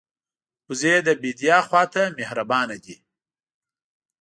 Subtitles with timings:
[0.69, 2.95] وزې د بیدیا خوا ته مهربانه ده